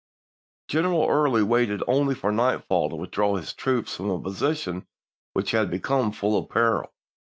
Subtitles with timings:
[0.67, 4.87] Greneral Early waited only for nightfall to with draw his troops from a position
[5.33, 6.91] which had become full of peril.